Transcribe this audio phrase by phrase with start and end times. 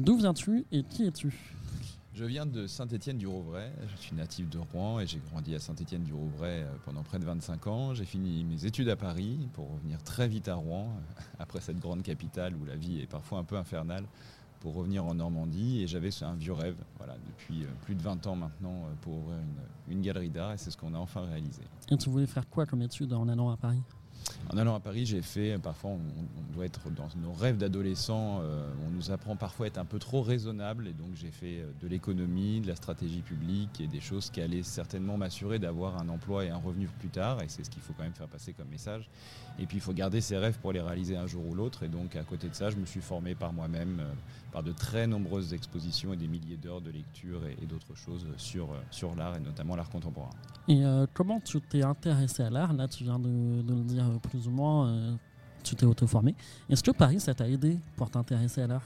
[0.00, 1.30] D'où viens-tu et qui es-tu?
[2.14, 3.70] Je viens de Saint-Étienne-du-Rouvray.
[3.86, 7.66] Je suis natif de Rouen et j'ai grandi à Saint-Étienne-du-Rouvray euh, pendant près de 25
[7.66, 7.92] ans.
[7.92, 10.88] J'ai fini mes études à Paris pour revenir très vite à Rouen,
[11.38, 14.04] après cette grande capitale où la vie est parfois un peu infernale,
[14.60, 15.82] pour revenir en Normandie.
[15.82, 19.18] Et j'avais un vieux rêve, voilà, depuis euh, plus de 20 ans maintenant, euh, pour
[19.18, 21.60] ouvrir une, une galerie d'art et c'est ce qu'on a enfin réalisé.
[21.90, 23.82] Et tu voulais faire quoi comme étude en allant à Paris?
[24.48, 28.68] En allant à Paris, j'ai fait, parfois on, doit être dans nos rêves d'adolescents, euh,
[28.86, 31.70] on nous apprend parfois à être un peu trop raisonnable et donc j'ai fait euh,
[31.80, 36.08] de l'économie, de la stratégie publique et des choses qui allaient certainement m'assurer d'avoir un
[36.08, 38.52] emploi et un revenu plus tard et c'est ce qu'il faut quand même faire passer
[38.52, 39.08] comme message.
[39.58, 41.88] Et puis il faut garder ses rêves pour les réaliser un jour ou l'autre et
[41.88, 44.12] donc à côté de ça, je me suis formé par moi-même, euh,
[44.52, 48.70] par de très nombreuses expositions et des milliers d'heures de lecture et, d'autres choses sur,
[48.90, 50.30] sur l'art et notamment l'art contemporain.
[50.66, 50.82] Et
[51.14, 52.72] comment tu t'es intéressé à l'art?
[52.72, 55.14] Là, tu viens de, de le dire plus ou moins, euh,
[55.62, 56.34] tu t'es auto-formé.
[56.70, 58.84] Est-ce que Paris, ça t'a aidé pour t'intéresser à l'art?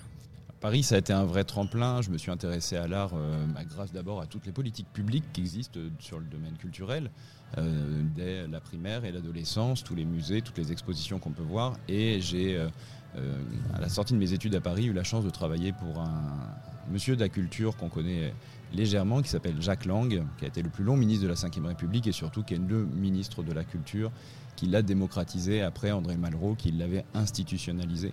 [0.61, 2.01] Paris, ça a été un vrai tremplin.
[2.01, 5.43] Je me suis intéressé à l'art euh, grâce d'abord à toutes les politiques publiques qui
[5.43, 7.11] existent sur le domaine culturel,
[7.59, 11.75] euh, dès la primaire et l'adolescence, tous les musées, toutes les expositions qu'on peut voir.
[11.89, 12.59] Et j'ai,
[13.75, 16.33] à la sortie de mes études à Paris, eu la chance de travailler pour un
[16.91, 18.33] monsieur de la culture qu'on connaît
[18.73, 21.67] légèrement, qui s'appelle Jacques Lang, qui a été le plus long ministre de la Ve
[21.67, 24.11] République et surtout qui est le ministre de la Culture,
[24.57, 28.13] qui l'a démocratisé après André Malraux, qui l'avait institutionnalisé.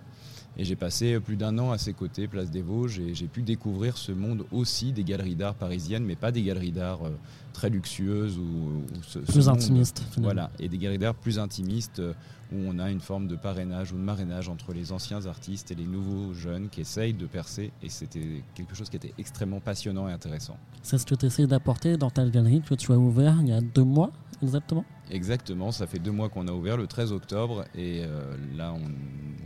[0.58, 3.42] Et j'ai passé plus d'un an à ses côtés, place des Vosges, et j'ai pu
[3.42, 7.10] découvrir ce monde aussi des galeries d'art parisiennes, mais pas des galeries d'art euh,
[7.54, 8.82] très luxueuses ou,
[9.26, 10.02] plus intimistes.
[10.18, 12.12] Voilà, et des galeries d'art plus intimistes euh,
[12.52, 15.74] où on a une forme de parrainage ou de marrainage entre les anciens artistes et
[15.74, 17.72] les nouveaux jeunes qui essayent de percer.
[17.82, 20.58] Et c'était quelque chose qui était extrêmement passionnant et intéressant.
[20.82, 23.52] C'est ce que tu essayes d'apporter dans ta galerie que tu as ouvert il y
[23.52, 24.84] a deux mois exactement?
[25.10, 28.80] Exactement, ça fait deux mois qu'on a ouvert le 13 octobre et euh, là on,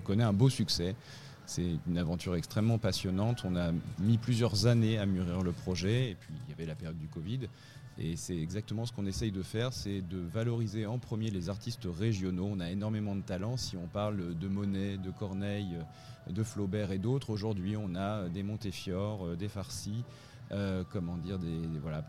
[0.07, 0.95] connaît un beau succès.
[1.47, 3.45] C'est une aventure extrêmement passionnante.
[3.45, 6.75] On a mis plusieurs années à mûrir le projet et puis il y avait la
[6.75, 7.41] période du Covid.
[7.99, 11.89] Et c'est exactement ce qu'on essaye de faire, c'est de valoriser en premier les artistes
[11.99, 12.49] régionaux.
[12.53, 13.57] On a énormément de talents.
[13.57, 15.77] Si on parle de Monet, de Corneille,
[16.29, 20.05] de Flaubert et d'autres, aujourd'hui on a des Montefiore, des Farsi,
[20.53, 21.39] euh, comment dire,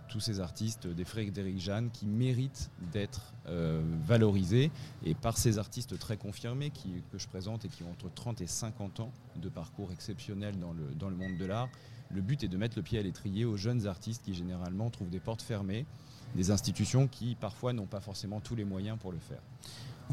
[0.09, 4.71] tous ces artistes, des Frédéric Jeanne, qui méritent d'être euh, valorisés.
[5.03, 6.71] Et par ces artistes très confirmés
[7.11, 11.09] que je présente et qui ont entre 30 et 50 ans de parcours exceptionnel dans
[11.09, 11.69] le monde de l'art,
[12.09, 15.09] le but est de mettre le pied à l'étrier aux jeunes artistes qui généralement trouvent
[15.09, 15.85] des portes fermées,
[16.35, 19.41] des institutions qui parfois n'ont pas forcément tous les moyens pour le faire.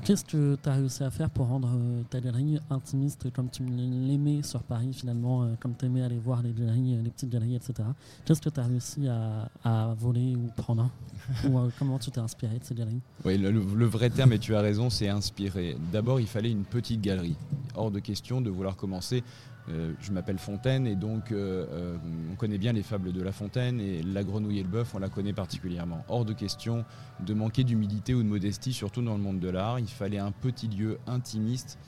[0.03, 3.63] Qu'est-ce que tu as réussi à faire pour rendre euh, ta galerie intimiste comme tu
[3.65, 7.31] l'aimais sur Paris finalement, euh, comme tu aimais aller voir les galeries, euh, les petites
[7.31, 7.89] galeries, etc.
[8.25, 10.91] Qu'est-ce que tu as réussi à, voler ou prendre
[11.45, 13.01] Ou comment tu t'es inspiré de ces galeries?
[13.25, 15.77] Oui, le, le, vrai terme, et tu as raison, c'est inspiré.
[15.93, 17.37] D'abord, il fallait une petite galerie.
[17.75, 19.23] Hors de question de vouloir commencer
[19.71, 21.97] euh, je m'appelle Fontaine et donc euh, euh,
[22.31, 24.99] on connaît bien les fables de La Fontaine et la grenouille et le bœuf, on
[24.99, 26.05] la connaît particulièrement.
[26.09, 26.85] Hors de question
[27.21, 29.79] de manquer d'humilité ou de modestie, surtout dans le monde de l'art.
[29.79, 31.79] Il fallait un petit lieu intimiste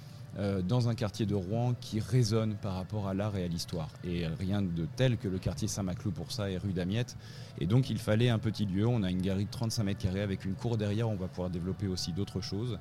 [0.68, 3.88] dans un quartier de Rouen qui résonne par rapport à l'art et à l'histoire.
[4.04, 7.16] Et rien de tel que le quartier Saint-Maclou pour ça et rue d'Amiette.
[7.58, 8.86] Et donc il fallait un petit lieu.
[8.86, 11.08] On a une galerie de 35 mètres carrés avec une cour derrière.
[11.08, 12.78] On va pouvoir développer aussi d'autres choses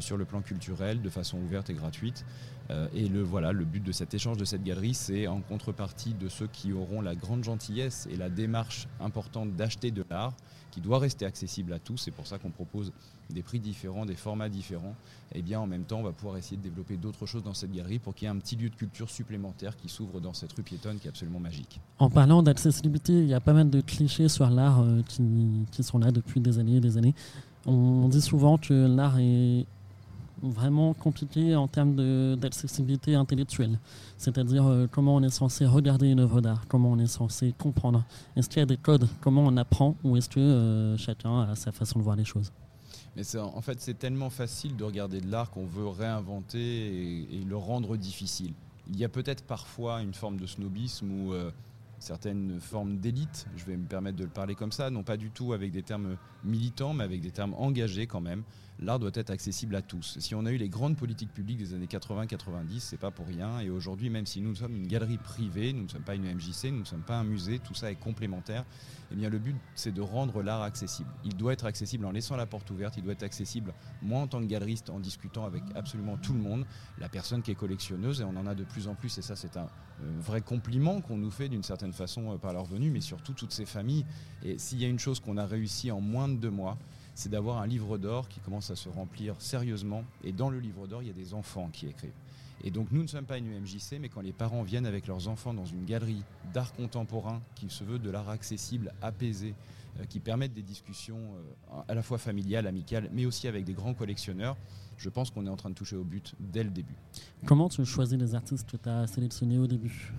[0.00, 2.24] sur le plan culturel de façon ouverte et gratuite.
[2.70, 6.14] Euh, et le, voilà, le but de cet échange, de cette galerie, c'est en contrepartie
[6.14, 10.34] de ceux qui auront la grande gentillesse et la démarche importante d'acheter de l'art,
[10.70, 11.98] qui doit rester accessible à tous.
[11.98, 12.92] C'est pour ça qu'on propose
[13.30, 14.94] des prix différents, des formats différents.
[15.34, 17.54] Et eh bien en même temps, on va pouvoir essayer de développer d'autres choses dans
[17.54, 20.34] cette galerie pour qu'il y ait un petit lieu de culture supplémentaire qui s'ouvre dans
[20.34, 21.80] cette rue piétonne qui est absolument magique.
[21.98, 25.22] En parlant d'accessibilité, il y a pas mal de clichés sur l'art euh, qui,
[25.70, 27.14] qui sont là depuis des années et des années.
[27.64, 29.66] On dit souvent que l'art est
[30.42, 33.78] vraiment compliqué en termes d'accessibilité intellectuelle.
[34.18, 38.04] C'est-à-dire euh, comment on est censé regarder une œuvre d'art, comment on est censé comprendre.
[38.36, 41.54] Est-ce qu'il y a des codes Comment on apprend Ou est-ce que euh, chacun a
[41.54, 42.52] sa façon de voir les choses?
[43.16, 47.56] Mais en fait, c'est tellement facile de regarder de l'art qu'on veut réinventer et, le
[47.56, 48.52] rendre difficile.
[48.88, 51.50] Il y a peut-être parfois une forme de snobisme euh,
[52.02, 55.30] certaines formes d'élite, je vais me permettre de le parler comme ça, non pas du
[55.30, 58.42] tout avec des termes militants, mais avec des termes engagés quand même.
[58.80, 60.18] L'art doit être accessible à tous.
[60.18, 63.60] Si on a eu les grandes politiques publiques des années 80-90, c'est pas pour rien.
[63.60, 66.72] Et aujourd'hui, même si nous sommes une galerie privée, nous ne sommes pas une MJC,
[66.72, 68.64] nous ne sommes pas un musée, tout ça est complémentaire.
[69.12, 71.10] Eh bien, le but, c'est de rendre l'art accessible.
[71.24, 72.96] Il doit être accessible en laissant la porte ouverte.
[72.96, 76.40] Il doit être accessible, moi en tant que galeriste, en discutant avec absolument tout le
[76.40, 76.66] monde.
[76.98, 79.36] La personne qui est collectionneuse, et on en a de plus en plus, et ça,
[79.36, 79.68] c'est un
[80.18, 83.52] vrai compliment qu'on nous fait d'une certaine façon euh, par leur venue, mais surtout toutes
[83.52, 84.04] ces familles.
[84.44, 86.78] Et s'il y a une chose qu'on a réussi en moins de deux mois,
[87.14, 90.04] c'est d'avoir un livre d'or qui commence à se remplir sérieusement.
[90.24, 92.10] Et dans le livre d'or, il y a des enfants qui écrivent.
[92.64, 95.28] Et donc nous ne sommes pas une UMJC, mais quand les parents viennent avec leurs
[95.28, 96.22] enfants dans une galerie
[96.52, 99.54] d'art contemporain qui se veut de l'art accessible, apaisé,
[100.08, 103.94] qui permettent des discussions euh, à la fois familiales, amicales, mais aussi avec des grands
[103.94, 104.56] collectionneurs,
[104.96, 106.94] je pense qu'on est en train de toucher au but dès le début.
[107.46, 110.12] Comment tu choisis les artistes que tu as sélectionnés au début?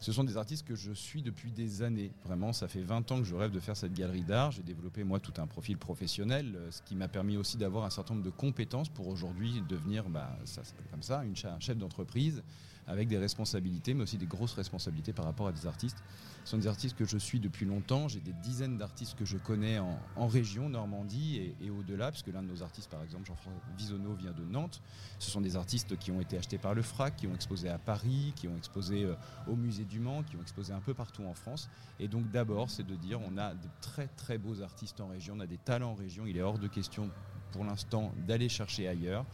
[0.00, 2.10] Ce sont des artistes que je suis depuis des années.
[2.24, 4.50] Vraiment, ça fait 20 ans que je rêve de faire cette galerie d'art.
[4.50, 7.90] J'ai développé moi tout un profil professionnel, euh, ce qui m'a permis aussi d'avoir un
[7.90, 12.42] certain nombre de compétences pour aujourd'hui devenir, bah, ça comme ça, une, un chef d'entreprise
[12.86, 15.98] avec des responsabilités, mais aussi des grosses responsabilités par rapport à des artistes.
[16.44, 18.08] Ce sont des artistes que je suis depuis longtemps.
[18.08, 22.48] J'ai des dizaines d'artistes que je connais en, région, Normandie et, au-delà, puisque l'un de
[22.48, 24.80] nos artistes, par exemple, Jean-François Visonneau, vient de Nantes.
[25.18, 27.76] Ce sont des artistes qui ont été achetés par le FRAC, qui ont exposé à
[27.76, 29.14] Paris, qui ont exposé euh,
[29.46, 31.68] au musée du Mans, qui ont exposé un peu partout en France.
[31.98, 35.34] Et donc d'abord, c'est de dire on a de très très beaux artistes en région,
[35.36, 36.24] on a des talents en région.
[36.24, 37.10] Il est hors de question
[37.52, 39.26] pour l'instant d'aller chercher ailleurs.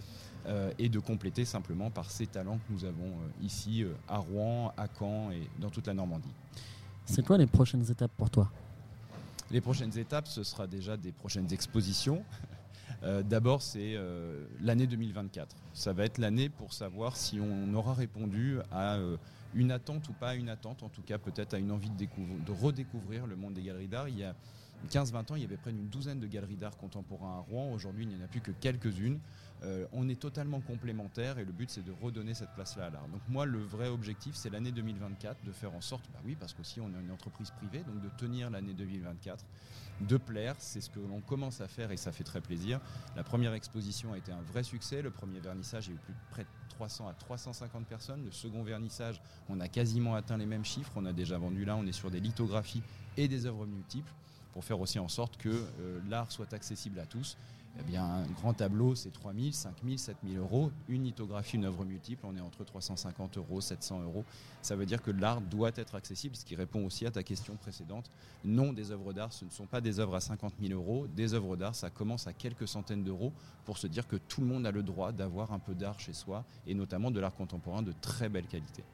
[0.46, 4.72] Euh, et de compléter simplement par ces talents que nous avons euh, ici à Rouen,
[4.76, 6.30] à Caen et dans toute la Normandie.
[7.04, 8.48] C'est quoi les prochaines étapes pour toi?
[9.50, 12.24] Les prochaines étapes, ce sera déjà des prochaines expositions.
[13.02, 15.54] Euh, d'abord, c'est euh, l'année 2024.
[15.72, 19.16] Ça va être l'année pour savoir si on aura répondu à euh,
[19.54, 22.52] une attente ou pas à une attente, en tout cas peut-être à une envie de,
[22.52, 24.06] redécouvrir le monde des galeries d'art.
[24.90, 27.72] 15-20 ans, il y avait près d'une douzaine de galeries d'art contemporain à Rouen.
[27.72, 29.18] Aujourd'hui, il n'y en a plus que quelques-unes.
[29.64, 33.08] Euh, on est totalement complémentaires et le but, c'est de redonner cette place-là à l'art.
[33.08, 36.52] Donc moi, le vrai objectif, c'est l'année 2024, de faire en sorte, bah oui, parce
[36.52, 39.44] qu'aussi on est une entreprise privée, donc de tenir l'année 2024,
[40.02, 42.80] de plaire, c'est ce que l'on commence à faire et ça fait très plaisir.
[43.16, 45.00] La première exposition a été un vrai succès.
[45.00, 48.24] Le premier vernissage, a eu plus près de 300 à 350 personnes.
[48.24, 50.92] Le second vernissage, on a quasiment atteint les mêmes chiffres.
[50.96, 52.82] On a déjà vendu là, on est sur des lithographies
[53.16, 54.12] et des œuvres multiples
[54.56, 57.36] pour faire aussi en sorte que euh, l'art soit accessible à tous.
[57.78, 60.70] Eh bien, un grand tableau, c'est 3 000, 5 000, 7 000 euros.
[60.88, 64.24] Une lithographie, une œuvre multiple, on est entre 350 euros, 700 euros.
[64.62, 67.54] Ça veut dire que l'art doit être accessible, ce qui répond aussi à ta question
[67.56, 68.10] précédente.
[68.46, 71.06] Non, des œuvres d'art, ce ne sont pas des œuvres à 50 000 euros.
[71.06, 73.34] Des œuvres d'art, ça commence à quelques centaines d'euros
[73.66, 76.14] pour se dire que tout le monde a le droit d'avoir un peu d'art chez
[76.14, 78.84] soi, et notamment de l'art contemporain de très belle qualité.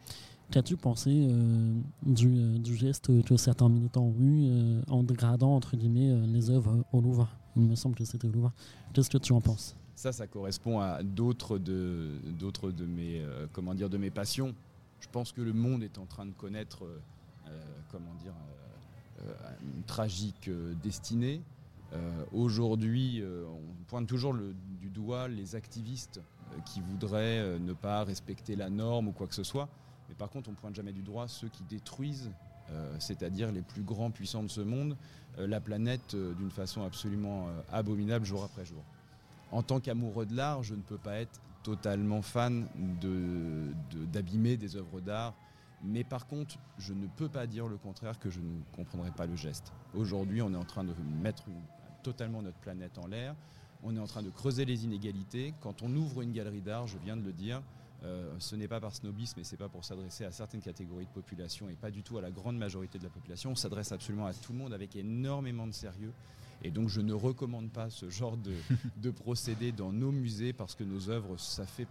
[0.52, 5.78] Qu'as-tu pensé euh, euh, du, geste que certains militants ont eu euh, en dégradant entre
[5.78, 7.26] guillemets les œuvres au Louvre?
[7.56, 8.52] Il me semble que c'était au Louvre.
[8.92, 9.74] Qu'est-ce que tu en penses?
[9.96, 14.54] Ça, ça correspond à d'autres de, de mes de mes passions.
[15.00, 16.84] Je pense que le monde est en train de connaître
[17.90, 18.34] comment dire
[19.62, 20.50] une tragique
[20.82, 21.40] destinée.
[22.32, 26.20] Aujourd'hui, on pointe toujours du doigt les activistes
[26.66, 29.70] qui voudraient ne pas respecter la norme ou quoi que ce soit.
[30.12, 32.30] Mais par contre, on ne pointe jamais du droit ceux qui détruisent,
[32.70, 34.94] euh, c'est-à-dire les plus grands puissants de ce monde,
[35.38, 38.84] euh, la planète euh, d'une façon absolument abominable jour après jour.
[39.52, 42.66] En tant qu'amoureux de l'art, je ne peux pas être totalement fan
[44.12, 45.32] d'abîmer des œuvres d'art.
[45.82, 49.24] Mais par contre, je ne peux pas dire le contraire que je ne comprendrai pas
[49.24, 49.72] le geste.
[49.94, 50.92] Aujourd'hui, on est en train de
[51.22, 51.44] mettre
[52.02, 53.34] totalement notre planète en l'air.
[53.82, 55.54] On est en train de creuser les inégalités.
[55.62, 57.62] Quand on ouvre une galerie d'art, je viens de le dire,
[58.04, 61.10] euh, ce n'est pas par snobisme et c'est pas pour s'adresser à certaines catégories de
[61.10, 63.50] population et pas du tout à la grande majorité de la population.
[63.50, 66.12] On s'adresse absolument à tout le monde avec énormément de sérieux.
[66.64, 68.54] Et donc je ne recommande pas ce genre de,
[68.96, 71.86] de procédé dans nos musées parce que nos œuvres, ça fait,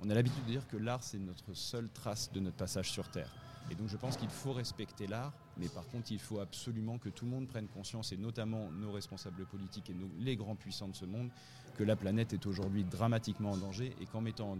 [0.00, 3.08] on a l'habitude de dire que l'art c'est notre seule trace de notre passage sur
[3.08, 3.30] Terre.
[3.70, 7.08] Et donc je pense qu'il faut respecter l'art, mais par contre il faut absolument que
[7.08, 10.96] tout le monde prenne conscience, et notamment nos responsables politiques et les grands puissants de
[10.96, 11.30] ce monde,
[11.76, 14.56] que la planète est aujourd'hui dramatiquement en danger et qu'en mettant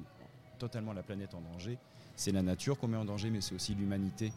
[0.64, 1.78] totalement la planète en danger.
[2.16, 4.32] C'est la nature qu'on met en danger, mais c'est aussi l'humanité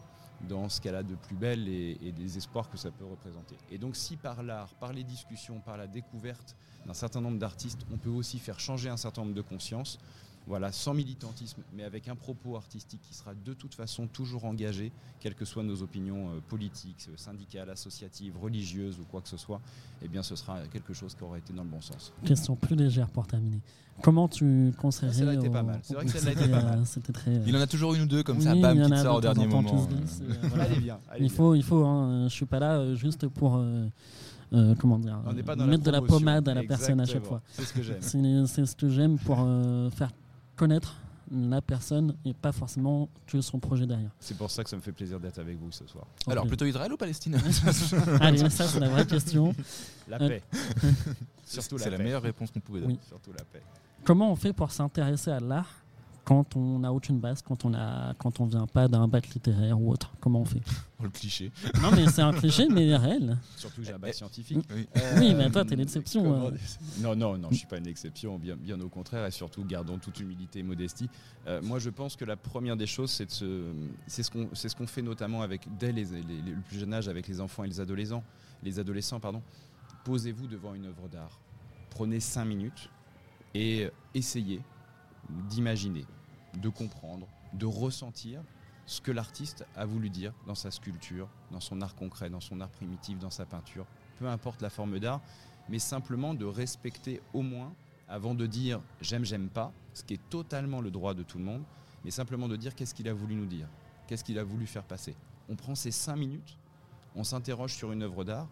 [0.50, 3.56] dans ce qu'elle a de plus belle et, et, des espoirs que ça peut représenter.
[3.72, 6.56] Et donc si par l'art, par les discussions, par la découverte
[6.86, 10.00] d'un certain nombre d'artistes, on peut aussi faire changer un certain nombre de consciences,
[10.48, 14.94] voilà, sans militantisme, mais avec un propos artistique qui sera de toute façon toujours engagé,
[15.20, 19.36] quelles que soient nos opinions euh, politiques, euh, syndicales, associatives, religieuses ou quoi que ce
[19.36, 19.60] soit,
[20.02, 22.14] eh bien ce sera quelque chose qui aura été dans le bon sens.
[22.26, 23.60] Question plus légère pour terminer.
[24.02, 25.80] Comment tu conseillerais Celle-là était pas mal.
[25.84, 26.84] C'est vrai que celle-là était pas mal.
[27.14, 29.48] très, il en a toujours une ou deux comme ça, bam, qui sort au dernier
[29.48, 29.88] moment.
[30.60, 31.00] Allez bien.
[31.20, 31.84] il faut, il faut.
[31.84, 33.58] Hein, je suis pas là juste pour.
[34.54, 35.20] Euh, comment dire,
[35.66, 37.42] mettre de la pommade à la personne à chaque fois.
[37.52, 38.46] C'est ce que j'aime.
[38.48, 39.46] C'est ce que j'aime pour
[39.92, 40.12] faire
[40.58, 40.96] connaître
[41.32, 44.10] la personne et pas forcément que son projet derrière.
[44.20, 46.06] C'est pour ça que ça me fait plaisir d'être avec vous ce soir.
[46.28, 47.38] Alors plutôt Israël ou Palestine
[48.22, 49.54] Allez, ça c'est la vraie question.
[50.08, 50.42] La paix.
[51.46, 53.00] Surtout la C'est la meilleure réponse qu'on pouvait donner.
[53.08, 53.62] Surtout la paix.
[54.04, 55.84] Comment on fait pour s'intéresser à l'art
[56.28, 59.80] quand on n'a aucune base, quand on a, quand on vient pas d'un bac littéraire
[59.80, 60.60] ou autre Comment on fait
[61.00, 61.54] oh, Le cliché.
[61.82, 63.38] Non, mais c'est un cliché, mais réel.
[63.56, 64.68] Surtout que j'ai un bac scientifique.
[64.76, 66.50] Oui, oui mais toi, t'es l'exception.
[66.50, 66.52] Hein.
[67.00, 70.00] Non, non, non, je suis pas une exception, bien, bien au contraire, et surtout gardons
[70.00, 71.10] toute humilité et modestie.
[71.48, 73.64] Euh, moi, je pense que la première des choses, c'est de
[74.06, 77.08] c'est ce qu'on, c'est ce qu'on fait notamment avec dès les, le plus jeune âge
[77.08, 78.24] avec les enfants et les adolescents,
[78.64, 79.42] les adolescents, pardon.
[80.04, 81.40] Posez-vous devant une œuvre d'art,
[81.90, 82.90] prenez cinq minutes
[83.54, 84.62] et essayez
[85.50, 86.06] d'imaginer
[86.58, 88.42] de comprendre, de ressentir
[88.86, 92.62] ce que l'artiste a voulu dire dans sa sculpture, dans son art concret, dans son
[92.62, 93.86] art primitif, dans sa peinture,
[94.18, 95.22] peu importe la forme d'art,
[95.70, 97.74] mais simplement de respecter au moins,
[98.08, 101.44] avant de dire j'aime, j'aime pas, ce qui est totalement le droit de tout le
[101.44, 101.64] monde,
[102.06, 103.68] mais simplement de dire qu'est-ce qu'il a voulu nous dire,
[104.08, 105.16] qu'est-ce qu'il a voulu faire passer.
[105.50, 106.58] On prend ces cinq minutes,
[107.14, 108.48] on s'interroge sur une œuvre d'art,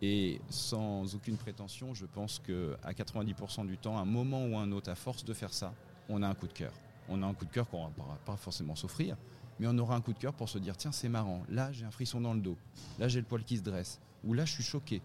[0.00, 4.90] et sans aucune prétention, je pense qu'à 90% du temps, un moment ou un autre,
[4.90, 5.74] à force de faire ça,
[6.08, 6.72] on a un coup de cœur
[7.10, 9.16] on a un coup de cœur qu'on ne va pas forcément s'offrir,
[9.58, 11.84] mais on aura un coup de cœur pour se dire tiens, c'est marrant, là j'ai
[11.84, 12.56] un frisson dans le dos,
[12.98, 15.02] là j'ai le poil qui se dresse, ou là je suis choqué.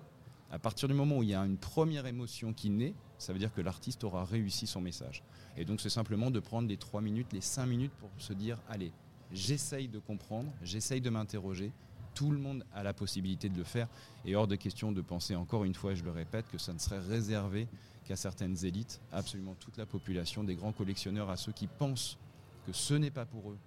[0.52, 3.40] À partir du moment où il y a une première émotion qui naît, ça veut
[3.40, 5.24] dire que l'artiste aura réussi son message.
[5.58, 8.62] Et donc c'est simplement de prendre les 3 minutes, les 5 minutes pour se dire
[8.70, 8.94] allez,
[9.32, 11.72] j'essaye de comprendre, j'essaye de m'interroger.
[12.14, 13.90] Tout le monde a la possibilité de le faire
[14.24, 16.80] et hors de question de penser encore une fois, je le répète, que ça ne
[16.80, 17.68] serait réservé
[18.06, 22.18] qu'à certaines élites, absolument toute la population, des grands collectionneurs, à ceux qui pensent
[22.66, 23.58] que ce n'est pas pour eux,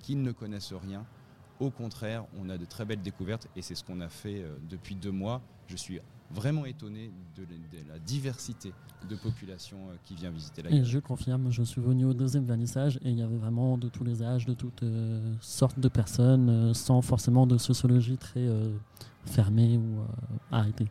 [0.00, 1.04] qu'ils ne connaissent rien.
[1.58, 4.56] Au contraire, on a de très belles découvertes et c'est ce qu'on a fait euh,
[4.70, 5.42] depuis deux mois.
[5.68, 7.44] Je suis vraiment étonné de,
[7.88, 8.72] la diversité
[9.08, 10.86] de population euh, qui vient visiter la galerie.
[10.86, 13.88] Et je confirme, je suis venu au deuxième vernissage et il y avait vraiment de
[13.88, 18.46] tous les âges, de toutes euh, sortes de personnes, sans forcément de sociologie très
[19.26, 20.00] fermée ou
[20.50, 20.88] arrêtée.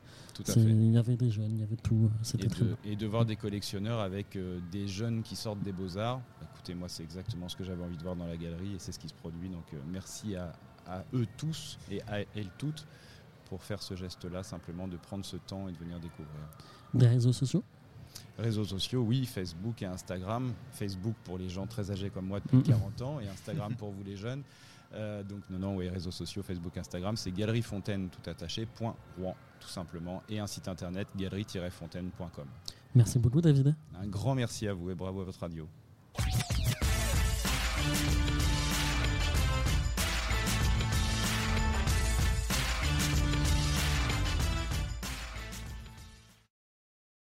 [0.55, 2.09] Il y avait des jeunes, il y avait tout.
[2.21, 5.71] C'était très de, Et de voir des collectionneurs avec euh, des jeunes qui sortent des
[5.71, 6.21] beaux-arts.
[6.53, 8.91] Écoutez, moi, c'est exactement ce que j'avais envie de voir dans la galerie et c'est
[8.91, 9.49] ce qui se produit.
[9.49, 10.53] Donc, euh, merci à,
[11.13, 12.87] eux tous et à elles toutes
[13.49, 16.39] pour faire ce geste-là, simplement de prendre ce temps et de venir découvrir.
[16.93, 17.63] Des réseaux sociaux?
[18.37, 20.53] Réseaux sociaux, oui, Facebook et Instagram.
[20.71, 24.03] Facebook pour les gens très âgés comme moi depuis 40 ans et Instagram pour vous
[24.03, 24.43] les jeunes.
[24.93, 28.95] Euh, donc non, non, oui, réseaux sociaux, Facebook, Instagram, c'est Galerie Fontaine tout attaché, point
[29.17, 32.47] Rouen, tout simplement, et un site internet galerie-fontaine.com.
[32.95, 33.75] Merci beaucoup David.
[34.01, 35.67] Un grand merci à vous et bravo à votre radio.